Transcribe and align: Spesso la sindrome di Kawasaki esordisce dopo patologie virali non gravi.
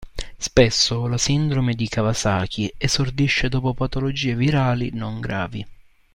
Spesso 0.35 1.05
la 1.05 1.19
sindrome 1.19 1.75
di 1.75 1.87
Kawasaki 1.87 2.73
esordisce 2.75 3.49
dopo 3.49 3.75
patologie 3.75 4.33
virali 4.35 4.89
non 4.91 5.19
gravi. 5.19 5.63